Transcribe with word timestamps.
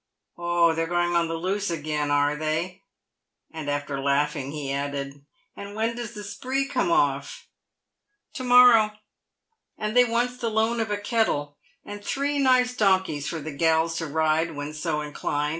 Oh, 0.35 0.73
they're 0.73 0.87
going 0.87 1.15
on 1.15 1.27
the 1.27 1.35
loose 1.35 1.69
again, 1.69 2.09
are 2.09 2.35
they?" 2.35 2.81
And 3.53 3.69
after 3.69 4.01
laughing, 4.01 4.51
he 4.51 4.73
added," 4.73 5.23
And 5.55 5.75
when 5.75 5.95
does 5.95 6.13
the 6.15 6.23
spree 6.23 6.67
come 6.67 6.89
off?"" 6.91 7.47
To 8.33 8.43
morrow 8.43 8.93
;"and 9.77 9.95
they 9.95 10.03
wants 10.05 10.37
the 10.37 10.49
loan 10.49 10.79
of 10.79 10.89
a 10.89 10.97
kettle, 10.97 11.59
and 11.85 12.03
three 12.03 12.39
nice 12.39 12.75
donkeys 12.75 13.27
for 13.27 13.41
the 13.41 13.55
gals 13.55 13.95
to 13.99 14.07
ride 14.07 14.55
when 14.55 14.73
so 14.73 15.01
inclined. 15.01 15.49